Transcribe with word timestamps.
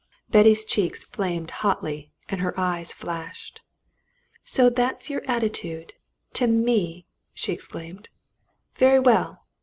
Betty's 0.31 0.65
cheeks 0.65 1.03
flamed 1.03 1.51
hotly 1.51 2.11
and 2.27 2.41
her 2.41 2.59
eyes 2.59 2.91
flashed. 2.91 3.61
"So 4.43 4.67
that's 4.67 5.11
your 5.11 5.21
attitude 5.27 5.93
to 6.33 6.47
me!" 6.47 7.05
she 7.35 7.53
exclaimed. 7.53 8.09
"Very 8.73 8.99
well! 8.99 9.45